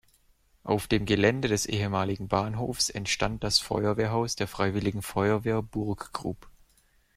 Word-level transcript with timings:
Auf 0.63 0.87
dem 0.87 1.05
Gelände 1.05 1.47
des 1.47 1.67
ehemaligen 1.67 2.27
Bahnhofs 2.27 2.89
entstand 2.89 3.43
das 3.43 3.59
Feuerwehrhaus 3.59 4.35
der 4.35 4.47
Freiwilligen 4.47 5.03
Feuerwehr 5.03 5.61
Burggrub. 5.61 6.49